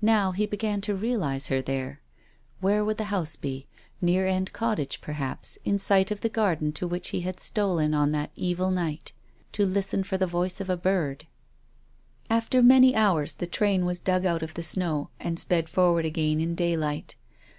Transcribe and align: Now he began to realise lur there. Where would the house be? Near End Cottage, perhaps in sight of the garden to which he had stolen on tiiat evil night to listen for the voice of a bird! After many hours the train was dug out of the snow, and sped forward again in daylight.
Now 0.00 0.32
he 0.32 0.46
began 0.46 0.80
to 0.80 0.94
realise 0.94 1.50
lur 1.50 1.60
there. 1.60 2.00
Where 2.62 2.82
would 2.82 2.96
the 2.96 3.12
house 3.12 3.36
be? 3.36 3.66
Near 4.00 4.26
End 4.26 4.54
Cottage, 4.54 5.02
perhaps 5.02 5.58
in 5.66 5.76
sight 5.76 6.10
of 6.10 6.22
the 6.22 6.30
garden 6.30 6.72
to 6.72 6.86
which 6.86 7.08
he 7.10 7.20
had 7.20 7.38
stolen 7.38 7.92
on 7.92 8.10
tiiat 8.12 8.30
evil 8.36 8.70
night 8.70 9.12
to 9.52 9.66
listen 9.66 10.02
for 10.02 10.16
the 10.16 10.26
voice 10.26 10.62
of 10.62 10.70
a 10.70 10.78
bird! 10.78 11.26
After 12.30 12.62
many 12.62 12.94
hours 12.96 13.34
the 13.34 13.46
train 13.46 13.84
was 13.84 14.00
dug 14.00 14.24
out 14.24 14.42
of 14.42 14.54
the 14.54 14.62
snow, 14.62 15.10
and 15.20 15.38
sped 15.38 15.68
forward 15.68 16.06
again 16.06 16.40
in 16.40 16.54
daylight. 16.54 17.16